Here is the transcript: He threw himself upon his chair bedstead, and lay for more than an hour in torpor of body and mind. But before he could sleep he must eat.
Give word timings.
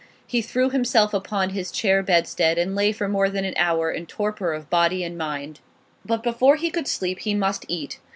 He 0.25 0.41
threw 0.41 0.71
himself 0.71 1.13
upon 1.13 1.51
his 1.51 1.69
chair 1.71 2.01
bedstead, 2.01 2.57
and 2.57 2.73
lay 2.75 2.91
for 2.91 3.07
more 3.07 3.29
than 3.29 3.45
an 3.45 3.53
hour 3.55 3.91
in 3.91 4.07
torpor 4.07 4.51
of 4.51 4.67
body 4.67 5.03
and 5.03 5.15
mind. 5.15 5.59
But 6.03 6.23
before 6.23 6.55
he 6.55 6.71
could 6.71 6.87
sleep 6.87 7.19
he 7.19 7.35
must 7.35 7.65
eat. 7.67 7.99